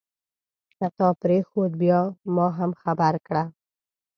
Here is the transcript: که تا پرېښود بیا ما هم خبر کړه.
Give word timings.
که 0.77 0.85
تا 0.97 1.07
پرېښود 1.21 1.71
بیا 1.81 2.01
ما 2.35 2.47
هم 2.57 2.71
خبر 2.81 3.13
کړه. 3.27 3.43